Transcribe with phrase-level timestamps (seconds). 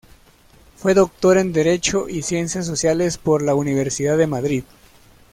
[0.77, 4.63] Fue doctor en Derecho y Ciencias Sociales por la Universidad de Madrid.